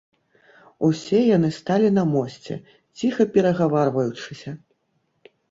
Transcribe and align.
Усе 0.87 1.19
яны 1.37 1.49
сталі 1.57 1.89
на 1.97 2.03
мосце, 2.13 2.57
ціха 3.03 3.29
перагаварваючыся. 3.37 4.57